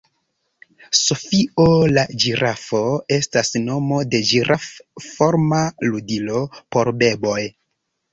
Sofio 0.99 1.65
la 1.97 2.05
ĝirafo 2.23 2.79
estas 3.17 3.51
nomo 3.65 3.99
de 4.15 4.21
ĝiraf-forma 4.31 5.61
ludilo 5.91 6.41
por 6.77 6.91
beboj. 7.03 7.37